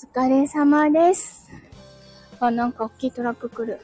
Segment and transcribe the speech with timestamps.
[0.00, 1.50] 疲れ様です。
[2.38, 3.80] あ、なんか大きいトラック来る。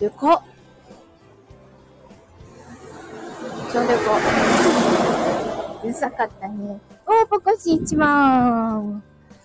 [0.00, 0.42] でかっ。
[3.72, 3.96] 超でかっ。
[5.84, 6.80] うるさかったね。
[7.06, 9.00] おー、ポコシ一番。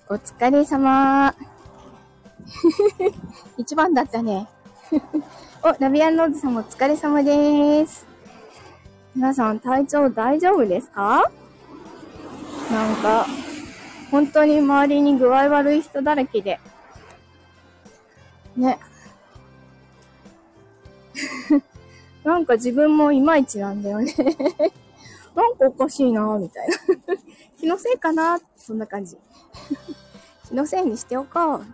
[0.10, 1.35] お疲れ様。
[3.58, 4.47] 一番だったね。
[5.63, 8.08] お、ラビアンローズさんもお疲れ様です。
[9.15, 11.29] 皆さん体調大丈夫ですか？
[12.72, 13.28] なんか、
[14.14, 16.59] 本当に周りに具合悪い人だらけで。
[18.55, 18.77] ね。
[22.23, 24.13] なんか自分もいまいちなんだよね。
[25.34, 26.76] なんかおかしいなぁみたいな。
[27.57, 29.18] 気のせいかなそんな感じ。
[30.48, 31.66] 気のせいにしておこう。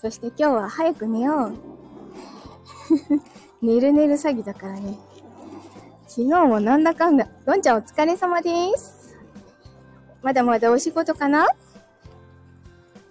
[0.00, 1.54] そして今日は早く寝よう。
[3.60, 4.96] 寝る寝る詐欺だからね。
[6.06, 7.26] 昨日もなんだかんだ。
[7.44, 9.03] どんちゃんお疲れ様です。
[10.24, 11.46] まだまだお仕事かな？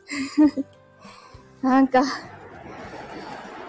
[1.61, 2.01] なんか、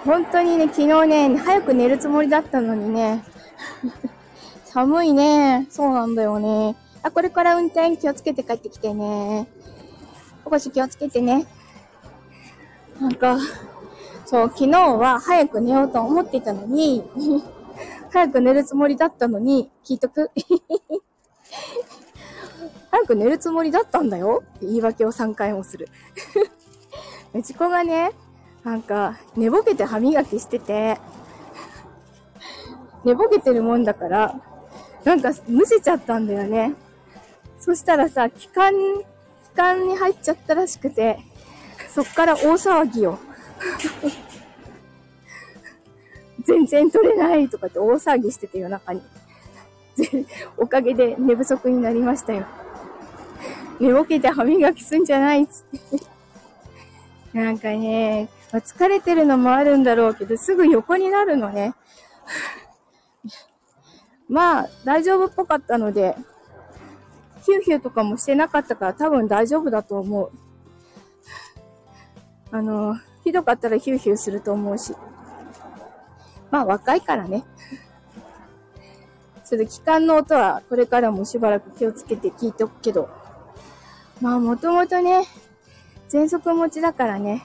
[0.06, 3.22] 本当にね、昨日ね、早く寝るつもりだったのにね。
[4.64, 5.66] 寒いね。
[5.68, 6.74] そうなんだよね。
[7.02, 9.46] あ、これから運転気をつけて帰ってきてね。
[10.46, 11.46] おこし気をつけてね。
[12.98, 13.36] なんか、
[14.24, 17.04] そう、昨日は早く寝ようと思っていたのに、
[18.10, 20.30] 早く寝るつもりだったのに、聞いとく？
[22.90, 25.88] 早く寝るつもりだったんだよって言い訳を3回もする。
[27.34, 28.12] うち子がね、
[28.64, 30.98] なんか、寝ぼけて歯磨きしてて、
[33.04, 34.40] 寝ぼけてるもんだから、
[35.04, 36.74] なんかむせちゃったんだよね。
[37.60, 41.18] そしたらさ、気管、気管に入っちゃったらしくて、
[41.94, 43.18] そっから大騒ぎよ。
[46.44, 49.02] 全然取れないとかって大騒ぎしてて夜中に。
[50.56, 52.46] おかげで寝不足になりましたよ。
[53.80, 56.04] 寝ぼけて歯磨きすんじゃないっつって。
[57.38, 61.74] なんかね、疲れてるのもあるんだろうけど、すぐ横になるのね。
[64.28, 66.16] まあ、大丈夫っぽかったので、
[67.42, 70.30] ヒューヒューとかもしてなかったから多分大丈夫だと思う。
[72.50, 74.94] あの、ひどかったらヒューヒューすると思うし。
[76.50, 77.44] まあ若いからね。
[79.44, 83.08] それで気管の音はこれからもしばらく気をつけて聞いとくけど。
[84.20, 85.26] まあもともとね、
[86.08, 87.44] 喘息持ちだからね。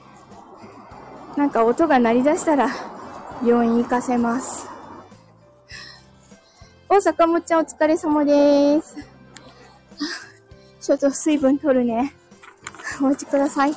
[1.35, 2.69] なんか音が鳴り出したら
[3.45, 4.67] 病院行かせます。
[6.87, 8.95] お、坂本ちゃんお疲れ様です。
[10.81, 12.13] ちょっと水分取るね。
[12.99, 13.73] お待ちください。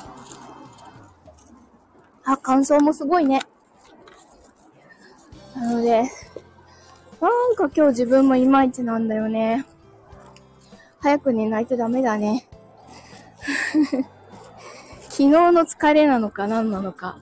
[2.25, 3.41] あ、乾燥もすごいね。
[5.55, 6.09] なので、
[7.23, 9.65] なんか今日自分もいまいちなんだよね。
[10.99, 12.45] 早く寝ないとダメだね。
[15.09, 17.17] 昨日の疲れなのか何なのか。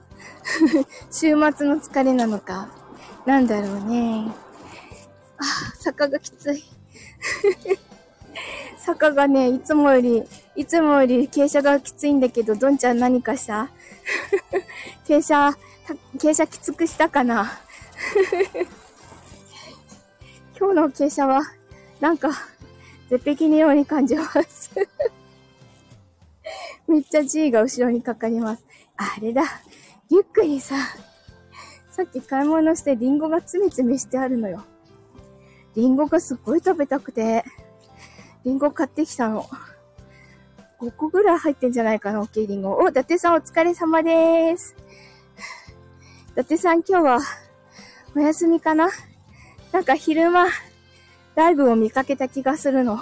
[1.12, 2.68] 週末の疲れなのか。
[3.26, 4.32] なんだろうね。
[5.38, 5.44] あ、
[5.78, 6.64] 坂がきつい。
[8.78, 10.24] 坂がね、いつもより、
[10.56, 13.70] いつもより傾斜がきついんだけど、どんちゃん何かした？
[15.06, 15.56] 傾斜、
[16.16, 17.52] 傾斜きつくしたかな？
[20.62, 21.42] 今日の傾斜は、
[21.98, 22.30] なんか、
[23.10, 24.70] 絶壁のように感じます。
[26.86, 28.64] めっちゃ G が後ろにかかります。
[28.96, 29.42] あれだ。
[30.08, 30.76] リュックにさ、
[31.90, 34.62] さっき買い物してリンゴがつめつめしてあるのよ。
[35.74, 37.44] リンゴがすっごい食べたくて、
[38.44, 39.44] リンゴ買ってきたの。
[40.78, 42.76] 5個ぐらい入ってんじゃないかな、大きいリンゴ。
[42.76, 44.76] お、伊達さんお疲れ様です。
[46.30, 47.18] 伊達さん今日は
[48.14, 48.90] お休みかな？
[49.72, 50.46] なんか昼間、
[51.34, 53.00] ライブを見かけた気がするの。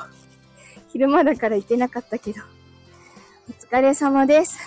[0.92, 2.42] 昼間だから行ってなかったけど。
[3.48, 4.58] お疲れ様です。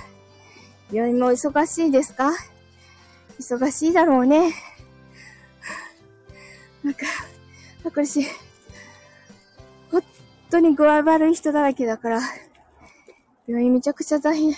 [0.91, 2.31] 病院も忙しいですか？
[3.39, 4.53] 忙しいだろうね。
[6.83, 7.05] なんか、
[7.91, 8.25] 苦しい。
[9.89, 10.03] 本
[10.49, 12.21] 当に具合悪い人だらけだから、
[13.47, 14.53] 病院めちゃくちゃ大変。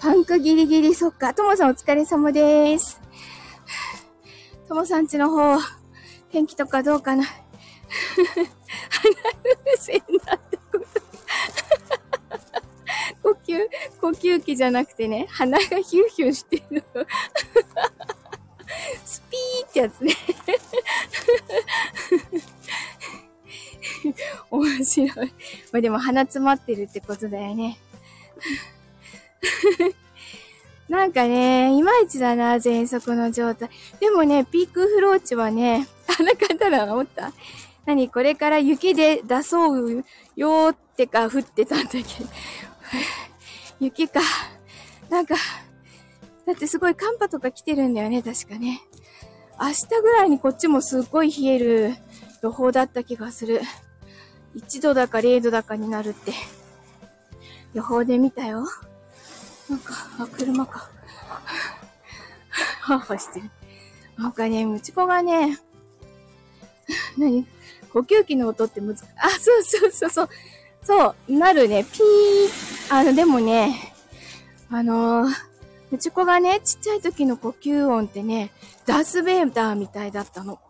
[0.00, 1.34] パンクギリギリ、そっか。
[1.34, 2.98] ともさんお疲れ様です。
[4.66, 5.58] ともさんちの方、
[6.30, 7.36] 天気とかどうかな鼻
[9.64, 10.86] 風船だってこと。
[13.22, 13.68] 呼吸、
[14.00, 17.06] 呼吸器じゃなくてね、鼻がヒューヒューしてるの。
[19.04, 20.14] スピーってやつね。
[24.50, 25.32] 面白い。
[25.72, 27.78] まあでも鼻詰まってるってことだよね。
[30.88, 33.68] なんかね、いまいちだな、喘息の状態。
[34.00, 35.86] でもね、ピークフローチはね、
[36.22, 37.32] なかったら思った
[37.86, 40.04] 何これから雪で出そう
[40.36, 42.04] よってか降ってたんだけど。
[43.80, 44.20] 雪か。
[45.08, 45.36] なんか、
[46.46, 48.82] だってすごい寒波とか来てるんだよね、確かね。
[49.60, 51.94] 明日ぐらいにこっちもすっごい冷える
[52.42, 53.60] 予報だった気がする。
[54.56, 56.32] 1度だか0度だかになるって、
[57.74, 58.66] 予報で見たよ。
[59.68, 60.90] なんか、あ、車か。
[62.80, 63.50] はぁはしてる。
[64.16, 65.58] なんかね、ムチコがね、
[67.18, 67.46] 何？
[67.92, 69.04] 呼吸器の音って難しい。
[69.16, 70.28] あ、そうそうそうそう。
[70.82, 71.84] そう、なるね。
[71.84, 72.94] ピー。
[72.94, 73.92] あの、でもね、
[74.70, 75.34] あのー、
[75.90, 78.50] ムチコがね、ちっちゃい時の呼吸音ってね、
[78.86, 80.60] ダースベイダーみたいだったの。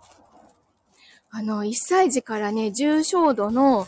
[1.30, 3.86] あの、1歳児からね、重症度の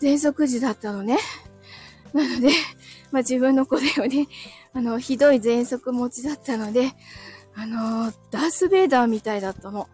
[0.00, 1.18] 喘息時だったのね。
[2.12, 2.50] なので、
[3.10, 4.28] まあ、自分の子だよね。
[4.72, 6.92] あの、ひどい喘息持ちだったので、
[7.54, 9.88] あのー、ダースベイダーみたいだったの。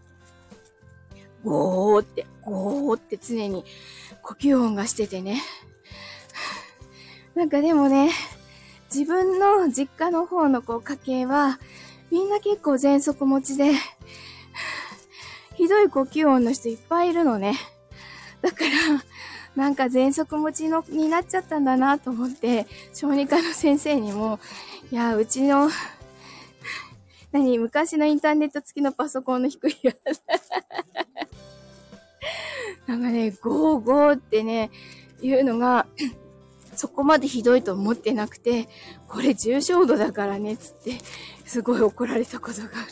[1.45, 3.65] ゴーって、ゴーって常に
[4.23, 5.43] 呼吸音がしててね。
[7.35, 8.11] なんかでもね、
[8.95, 11.59] 自分の実家の方のこう家系は、
[12.11, 13.73] みんな結構喘息持ちで、
[15.55, 17.55] ひどい呼吸音の人いっぱいいるのね。
[18.43, 19.05] だから、
[19.55, 24.41] なんか喘息持ちのになっちゃったんだなと思って、小児科の先生にも、
[24.91, 25.71] いや、うちの、
[27.33, 29.97] 何、昔のインターネット付きのパソコンの低いやつ。
[32.87, 34.71] なんかね、ゴーゴーってね、
[35.23, 35.87] いうのが、
[36.75, 38.69] そこまでひどいと思ってなくて、
[39.09, 40.99] これ重症度だからね、つって、
[41.45, 42.91] すごい怒られたことがある。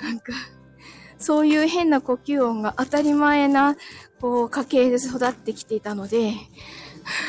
[0.00, 0.32] なんか、
[1.18, 3.76] そういう変な呼吸音が当たり前な、
[4.20, 6.34] こう、家系で育ってきていたので、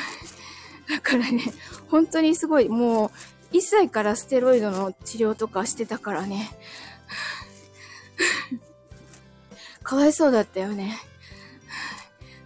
[0.87, 1.43] だからね、
[1.89, 6.51] 本当にすごい、もう、1歳からステロイドの治療とかしてたからね。
[9.83, 10.99] かわいそうだったよね。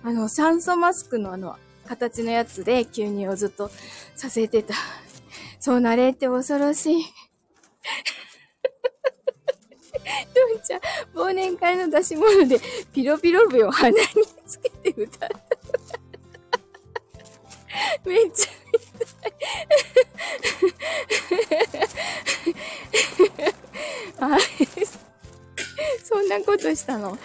[0.04, 1.56] あの、酸素マスクのあの、
[1.88, 3.72] 形のやつで吸入をずっと
[4.16, 4.74] させてた。
[5.60, 7.06] そうなれって恐ろしい。
[10.34, 10.82] どんちゃん、
[11.16, 12.60] 忘年会の出し物で
[12.94, 14.06] ピロピロ笛を鼻に
[14.46, 15.40] つけて歌った。
[18.06, 18.52] めっちゃ
[24.20, 24.38] あ
[26.04, 27.18] そんなことしたの？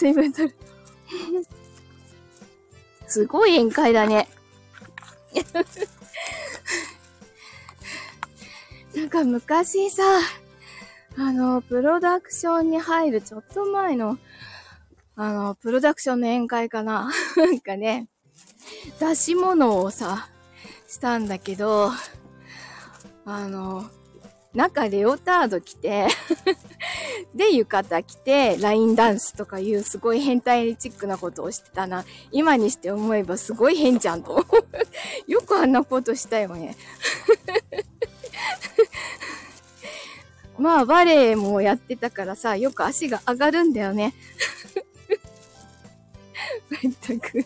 [0.00, 0.56] 水分取る。
[3.06, 4.28] すごい宴会だね。
[8.96, 10.02] なんか昔さ、
[11.18, 14.16] あの、プロダクションに入るちょっと前の、
[15.16, 18.08] あの、プロダクションの宴会かな なんかね、
[18.98, 20.30] 出し物をさ、
[20.88, 21.92] したんだけど、
[23.26, 23.90] あの、
[24.54, 26.08] 中レオタード着て
[27.34, 32.04] で、浴衣着て、ラインダンスとかいうすごい変態チックなことをしてたな。
[32.32, 34.44] 今にして思えばすごい変じゃんと。
[35.28, 36.76] よくあんなことしたよね。
[40.58, 44.14] まあ、バレエもやってたからさ、よく足が上がるんだよね。
[46.70, 47.44] まったく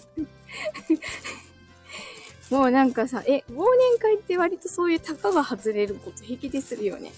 [2.51, 7.13] もうなんかさ、え、忘年会って割とそういう高が外れること平気でするよね。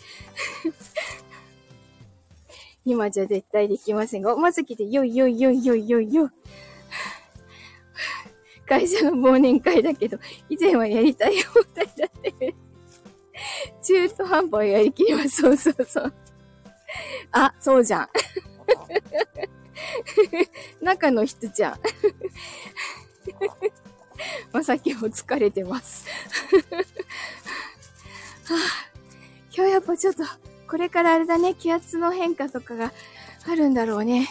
[2.87, 6.31] 今じゃ絶対できませんが、おまず来て、よいよいよいよいよいよ。
[8.65, 12.55] 会社の忘年会だけど、以前はやりたい放題だって。
[13.83, 15.31] 中途半端やりきります。
[15.31, 16.15] そうそうそう。
[17.33, 18.09] あ、そうじゃん。
[20.81, 21.81] 中の人じゃん。
[24.53, 26.07] まさきも疲れてます。
[28.45, 28.59] はあ、
[29.53, 30.23] 今日やっぱちょっと、
[30.69, 32.93] これからあれだね、気圧の変化とかが
[33.49, 34.29] あるんだろうね。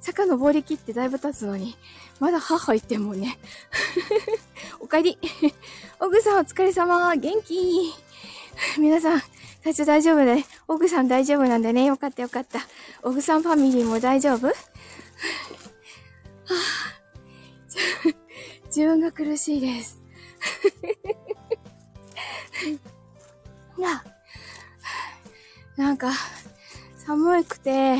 [0.00, 1.76] 坂登りきってだいぶ経つのに、
[2.20, 3.38] まだ母言ってもね。
[4.80, 5.18] おかえり。
[6.00, 7.14] オグさんお疲れ様。
[7.16, 7.94] 元気。
[8.78, 9.22] 皆さん、
[9.62, 11.86] 体調大丈夫で、オグさん大丈夫なんだね。
[11.86, 12.60] よかったよかった。
[13.02, 14.46] オグさんファミリーも大丈夫？
[14.46, 14.52] は
[16.50, 16.94] あ
[18.66, 20.02] 自分が苦しいです。
[23.78, 24.04] な、
[25.76, 26.12] なんか、
[26.96, 27.96] 寒くて、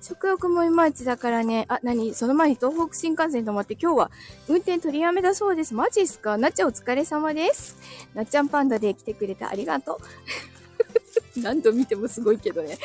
[0.00, 4.10] 食欲もいまいちだからね、あ、なに、その前に東北新幹線止まって今日は
[4.48, 5.74] 運転取りやめだそうです。
[5.74, 6.36] マジっすか？
[6.38, 7.76] なっちゃんお疲れ様です。
[8.14, 10.00] なっちゃんパンダで来てくれてありがと
[11.36, 11.40] う。
[11.40, 12.78] 何度見てもすごいけどね。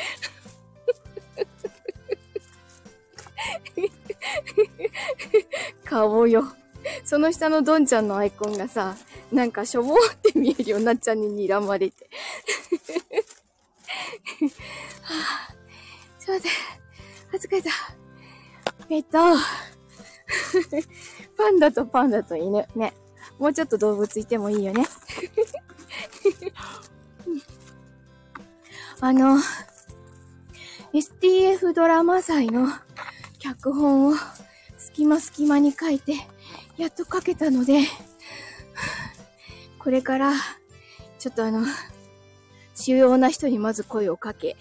[5.84, 6.52] 顔よ。
[7.04, 8.96] その下のドンちゃんのアイコンがさ、
[9.32, 12.10] なんかしょぼーって見えるよ、なっちゃんに睨まれて。
[15.02, 16.50] はぁ、ちょっと待って、
[17.32, 17.70] あ、疲れた。
[18.90, 19.18] えっと、
[21.36, 22.66] パンダとパンダと犬。
[22.74, 22.92] ね。
[23.38, 24.86] もうちょっと動物いてもいいよね。
[29.00, 29.38] あの、
[30.92, 32.68] STF ドラマ祭の
[33.38, 34.14] 脚本を
[34.78, 36.14] 隙間隙間に書いて、
[36.76, 37.80] やっと書けたので、
[39.78, 40.32] これから、
[41.18, 41.66] ちょっとあの、
[42.74, 44.56] 主要な人にまず声をかけ、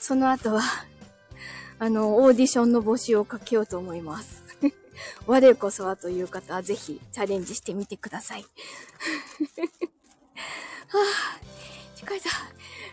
[0.00, 0.62] その後は、
[1.78, 4.42] あの、オーディションの募集をかけようと思います。
[5.26, 8.46] 我こそはという方はぜひチャレンジしてみてください。
[10.88, 12.30] はぁ、近いさ、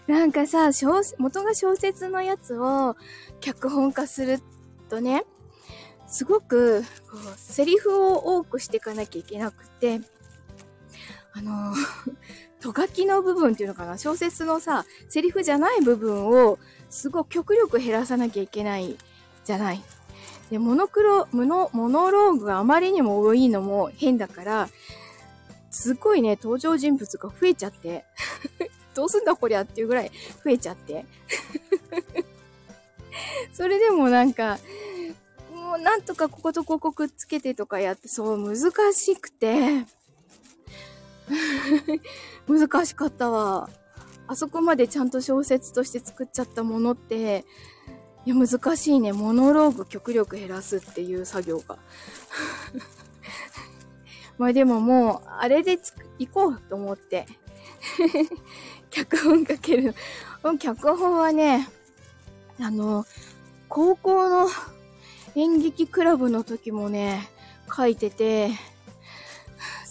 [0.07, 0.71] なんかさ、
[1.17, 2.97] 元が小説のやつを
[3.39, 4.41] 脚本化する
[4.89, 5.25] とね、
[6.07, 10.01] すごく、こう、セリフを多くしていかなきゃいけなくて、
[11.33, 11.73] あの、
[12.63, 13.97] とがきの部分っていうのかな？
[13.97, 16.57] 小説のさ、セリフじゃない部分を、
[16.89, 18.95] すごく極力減らさなきゃいけない
[19.43, 19.83] じゃない。
[20.49, 24.69] で、モノクロ、モノ、モノローグがあまりにも多いのも変だから、
[25.71, 28.05] すごいね、登場人物が増えちゃって。
[28.95, 30.11] どうすんだこりゃっていうぐらい
[30.45, 31.05] 増えちゃって。
[33.51, 34.57] それでもなんか、
[35.53, 39.85] もうなんとかこことここくっつけてとかやって、そう難しくて。
[42.47, 43.69] 難しかったわ。
[44.27, 47.45] あそこまでちゃんと小説として作っちゃったものって、
[48.25, 49.11] いや、難しいね。
[49.11, 51.77] モノローグ極力減らすっていう作業が。
[54.37, 57.27] まあでももう、あれでつ行こうと思って。
[58.89, 59.93] 脚本書ける。
[60.59, 61.69] 脚本はね、
[62.59, 63.05] あの、
[63.67, 64.47] 高校の
[65.35, 67.29] 演劇クラブの時もね、
[67.75, 68.51] 書いてて、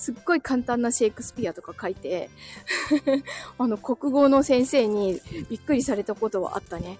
[0.02, 2.28] すっごい簡単なシェイクスピアとか書いて、
[3.56, 6.98] あの、国語の先生にびっくりされたことはあったね。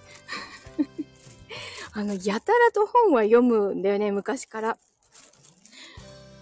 [1.95, 4.79] あの、やたらと本は読むんだよね、昔から。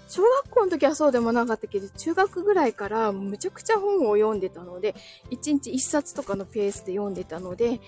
[0.07, 4.95] 小学校の時はそうでもなかったけど、中学ぐらいからむちゃくちゃ本を読んでたので、
[5.31, 7.81] 1日1冊とかのペースで読んでたので、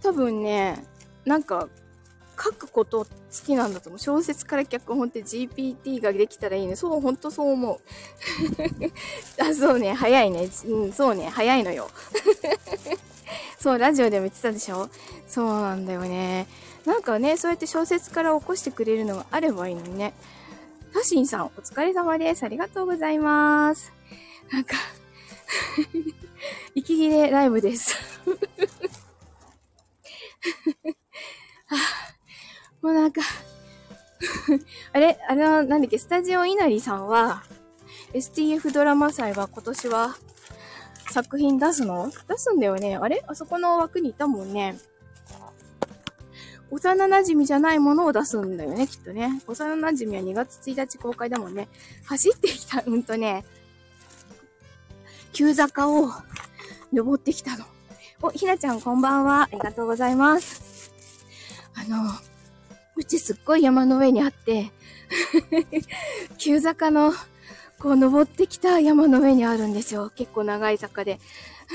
[0.00, 0.86] 多分ね、
[1.26, 1.68] なんか、
[2.38, 3.08] 書くこと好
[3.44, 3.98] きなんだと思う。
[3.98, 6.76] 小説から脚本って GPT ができたらいいね。
[6.76, 7.80] そう、ほんとそう思う。
[9.42, 10.48] あ、そうね、早いね。
[10.66, 11.90] うん、そうね、早いのよ。
[13.58, 14.88] そう、ラジオでも言ってたでしょ？
[15.26, 16.46] そうなんだよね。
[16.84, 20.14] なんかね、そうやって小説から起こしてくれるのがあればいいのにね。
[20.92, 22.44] タシンさん、お疲れ様です。
[22.44, 23.92] ありがとうございます。
[24.52, 24.76] なんか
[26.74, 27.96] 息切れライブです
[32.82, 33.20] もうなんか
[34.92, 37.44] あれあの、なんだっけ、スタジオ稲荷さんは、
[38.12, 40.16] STF ドラマ祭は今年は
[41.12, 42.10] 作品出すの？
[42.26, 42.96] 出すんだよね。
[42.96, 43.22] あれ？
[43.28, 44.76] あそこの枠にいたもんね。
[46.72, 49.40] 幼馴染じゃないものを出すんだよね、きっとね。
[49.46, 51.68] 幼馴染は2月1日公開だもんね。
[52.06, 53.44] 走ってきた、うんとね、
[55.32, 56.10] 急坂を
[56.92, 57.66] 登ってきたの。
[58.20, 59.42] お、ひなちゃんこんばんは。
[59.42, 60.66] ありがとうございます。
[61.78, 62.10] あの、
[62.96, 64.72] うちすっごい山の上にあって、
[66.38, 67.12] 急坂の、
[67.78, 70.10] こう登ってきた山の上にあるんですよ。
[70.14, 71.20] 結構長い坂で。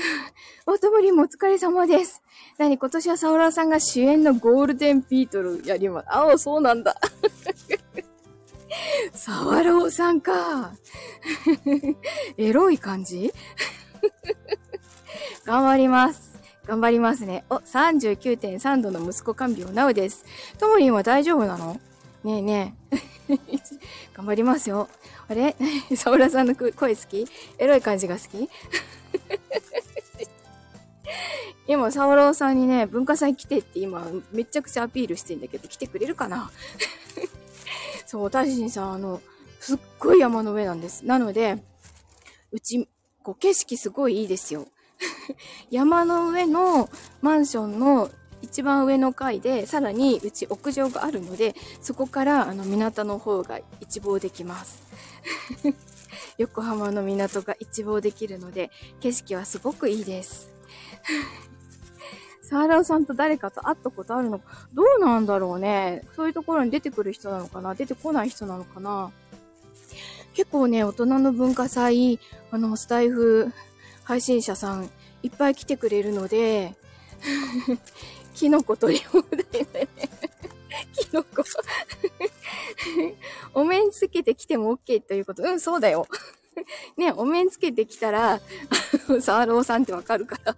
[0.66, 2.22] おともりもお疲れ様です。
[2.58, 6.06] 何今年はサオラさんが主演のゴールデンビートルやります。
[6.08, 6.96] ああ、そうなんだ。
[9.14, 10.72] サワローさんか。
[12.36, 13.32] エロい感じ？
[15.44, 16.31] 頑張ります。
[16.66, 17.44] 頑張りますね。
[17.50, 20.24] お、39.3度の息子看病なおです。
[20.58, 21.80] ともりんは大丈夫なの？
[22.24, 23.38] ねえねえ。
[24.14, 24.88] 頑張りますよ。
[25.28, 25.56] あれ？
[25.96, 27.26] サオラさんの声好き？
[27.58, 28.48] エロい感じが好き？
[31.66, 36.50] 今、サワローさんにね、文化祭来てって今、めちゃくちゃアピールしてんだけど、来てくれるかな？
[38.06, 39.20] そう、大臣さん、あの、
[39.58, 41.06] すっごい山の上なんです。
[41.06, 41.62] なので、
[42.50, 42.88] うち、
[43.22, 44.66] こう、景色すごいいいですよ。
[45.70, 46.88] 山の上の
[47.20, 48.10] マンションの
[48.42, 54.82] 一番上の階で、さらにうち屋上があるので、そこからあの港の方が一望できます。
[56.38, 60.50] 横浜の港が一望できるので、景色はすごくいいです。
[62.42, 66.06] サーラーさんと誰かと会ったことあるのか、どうなんだろうね。
[66.16, 67.74] そういうところに出てくる人なのかな？
[67.74, 69.10] 出てこない人なのかな？
[70.34, 72.18] 結構ね、大人の文化祭、
[72.50, 73.52] あの、スタイフ
[74.04, 74.90] 配信者さん
[75.22, 76.74] いっぱい来てくれるので、
[78.34, 79.88] キノコ取り放題だよね。
[80.94, 81.44] キノコ
[83.54, 85.42] お面つけてきても OK ということ。
[85.42, 86.06] うん、そうだよ。
[86.96, 88.40] ね、お面つけてきたら、あ
[89.08, 90.56] の、サーローさんってわかるから。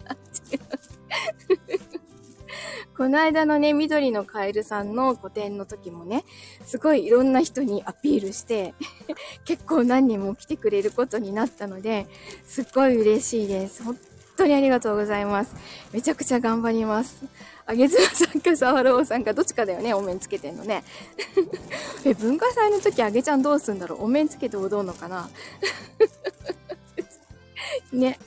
[2.97, 6.25] この間のね、緑のカエルさんの個展の時もね、
[6.65, 8.75] すごいいろんな人にアピールして、
[9.45, 12.07] 結構何人も来てくれることになったので、
[12.47, 13.83] すっごい嬉しいです。
[13.83, 13.99] 本
[14.37, 15.55] 当にありがとうございます。
[15.93, 17.25] めちゃくちゃ頑張ります。
[17.67, 20.85] あげずまさんか沢朗さんかどっちかだよね、お面つけてんのね。
[22.05, 24.05] え、文化祭の時あげちゃんどうすんだろう？
[24.05, 25.31] お面つけて踊るのかな？
[27.93, 28.19] ね。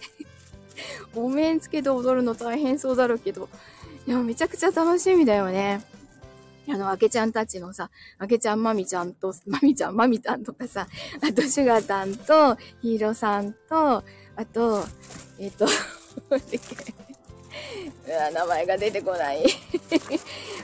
[1.15, 3.49] お面つけて踊るの大変そうだろうけど、
[4.07, 5.83] いや、めちゃくちゃ楽しみだよね。
[6.69, 10.87] あの、あけちゃんたちのさ、あけちゃんまみちゃんと、まみちゃん、まみたんとかさ、
[11.21, 14.03] あと、シュガタンと、ヒーローさんと、
[14.35, 14.85] あと、
[15.39, 15.65] えっ、ー、と、
[18.07, 19.45] 名前が出てこない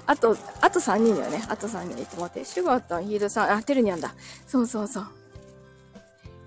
[0.06, 1.44] あと、あと3人だよね。
[1.48, 1.98] あと3人。
[2.00, 2.46] えっと待って。
[2.46, 4.14] シュガータン、ヒーローさん、あ、テルニャンだ。
[4.48, 5.08] そうそうそう。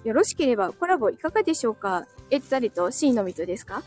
[0.05, 2.07] よろしければコラボいかがでしょうか？
[2.31, 3.83] えったりと？C のみとですか？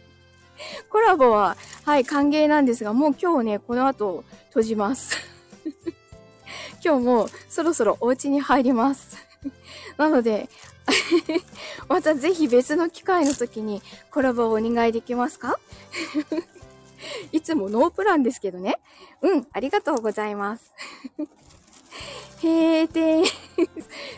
[0.90, 5.16] コラボは、はい、歓迎なんですが、もう今日ね、この後閉じます。
[6.84, 9.16] 今日もそろそろお家に入ります。
[9.98, 10.48] なので、
[11.88, 15.58] またぜひ別の機会の時にコラボをお願いできますか？
[17.32, 18.80] いつもノープランですけどね。
[19.22, 20.72] うん、ありがとうございます。
[22.42, 23.24] 閉店。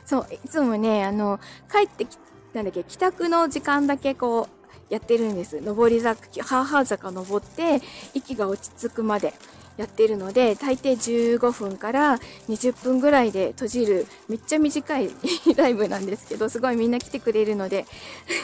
[0.04, 1.40] そう、いつもね、あの、
[1.71, 2.19] 帰ってき、
[2.52, 5.59] なんだっけ、帰宅の時間だけこう、やってるんです。
[5.59, 7.81] 上り坂、ハーハー坂登って、
[8.14, 9.33] 息が落ち着くまで
[9.76, 10.93] やってるので、大抵
[11.38, 15.11] 15分から20分ぐらいで閉じる、めっちゃ短い
[15.57, 17.87] ライブなんですけど、すごいみんな来てくれるので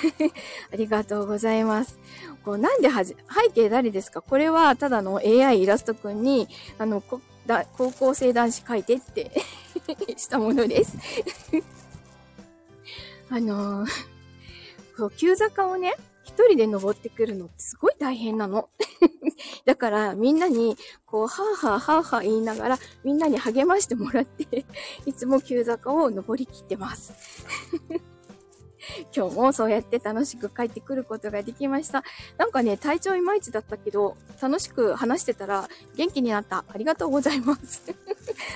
[0.72, 1.98] ありがとうございます。
[2.44, 4.22] こうなんではじ、背景誰ですか？
[4.22, 9.30] これはただの AI イラストくんに、あのこ、だ高校生男子書いてって
[10.16, 10.96] したものです
[13.30, 13.90] あのー、
[14.96, 15.94] こう、急坂をね、
[16.46, 18.68] 人で登ってくるのってすごい大変なの。
[19.64, 20.76] だから、みんなに、
[21.06, 24.64] こう、はぁはぁはぁはぁ言いながら、みんなに励ましてもらって
[25.06, 27.12] いつも急坂を登りきってます
[29.14, 32.04] 今日もそうやって楽しく帰ってくることができました。
[32.36, 36.64] なんかね、体調いまいちだったけど、楽しく話してたら元気になった。
[36.68, 37.82] ありがとうございます。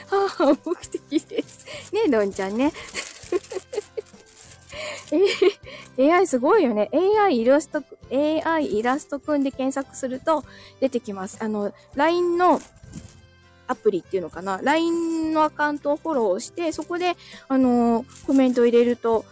[0.08, 1.92] はぁはぁ、目的です。
[1.92, 2.72] ねえ、どんちゃんね。
[5.98, 6.90] え AI すごいよね。
[6.92, 10.44] AI イラスト、AI イラストくんで検索すると
[10.80, 11.38] 出てきます。
[11.40, 12.60] あの、LINE の
[13.66, 17.16] アプリっていうのかな ?LINE のアカウントをフォローして、そこで、
[17.48, 19.24] あのー、コメントを入れると、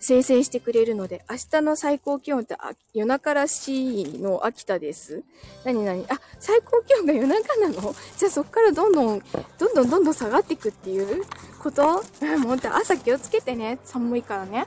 [0.00, 2.56] 生成してくれるので、明日の最高気温って
[2.92, 5.22] 夜中らしいの秋田です。
[5.64, 6.04] 何何？
[6.08, 7.94] あ、最高気温が夜中なの？
[8.16, 9.22] じゃあそっからどんどん、
[9.58, 11.24] どんどんどんどん下がっていくっていう
[11.62, 12.02] こと？
[12.22, 13.78] うん、もう朝気をつけてね。
[13.84, 14.66] 寒いからね。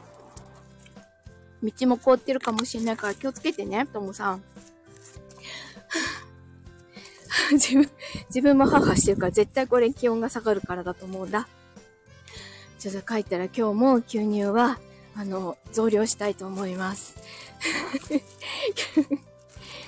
[1.63, 4.43] 道も凍ってるかもしれないから気をつけてね、ともさん。
[7.53, 7.89] 自分、
[8.29, 11.47] 自分も母してるから絶対これ気温が下がるからだと思うんだ。
[12.77, 14.77] ちょっと帰ったら今日も吸入は
[15.17, 17.15] あの、増量したいと思います。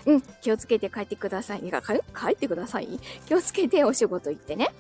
[0.06, 1.62] うん、気をつけて帰ってください。
[1.70, 3.00] か帰ってください？
[3.28, 4.74] 気をつけてお仕事行ってね。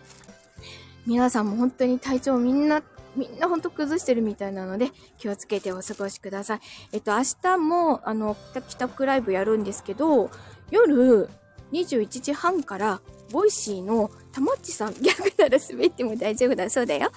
[1.05, 2.81] 皆さんも本当に体調みんな、
[3.15, 6.59] みんなほんと崩してるみたいなので、気をつけてお過ごしください。
[6.93, 8.35] えっと、明日も、あの、
[8.67, 10.31] 帰宅ライブやるんですけど、
[10.71, 11.29] 夜
[11.73, 17.11] 21時半から Voicy のたまっちさん、 逆なら滑っても大丈夫だそうだよ。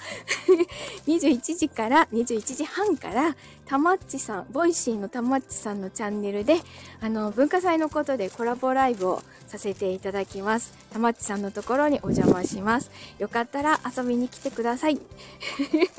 [1.07, 6.61] 21時から、21時半から、たまっちさん、 Voicy のたまっちさんのチャンネルで、
[7.01, 10.73] あの、文化祭のことでコラボライブをさせていただきます。
[10.93, 12.91] たまっちさんのところにお邪魔します。
[13.19, 14.99] よかったら遊びに来てください。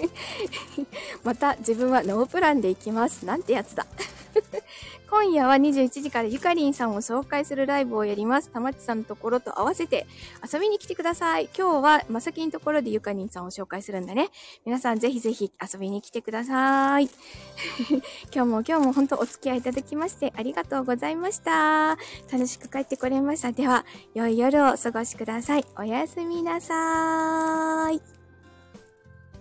[1.24, 3.26] また、自分はノープランで行きます。
[3.26, 3.86] なんてやつだ。
[5.10, 8.50] 今夜は21時からゆかりんさんを紹介するライブをやります。
[8.50, 10.06] たまちさんのところと合わせて
[10.52, 11.50] 遊びに来てください。
[11.58, 14.30] 今日はまさきのところでゆかりんさんを紹介するんだね。
[14.66, 17.10] 皆さんぜひぜひ遊びに来てください。
[18.34, 21.98] 今日も今日も本当お付き合いいただきましてありがとうございました。
[22.32, 23.52] 楽しく帰ってこれました。
[23.52, 25.66] では、良い夜をお過ごしください。
[25.78, 28.13] おやすみなさーい。